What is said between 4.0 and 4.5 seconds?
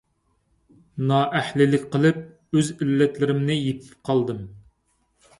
قالدىم.